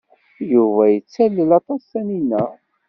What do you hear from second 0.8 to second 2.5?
yettalel aṭas Tanina.